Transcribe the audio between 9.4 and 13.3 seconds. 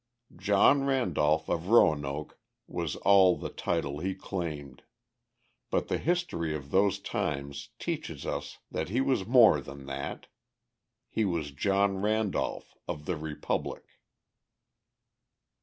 than that he was John Randolph, of the